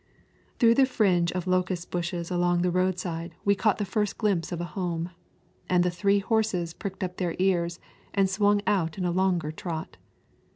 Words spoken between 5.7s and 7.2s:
the three horses pricked up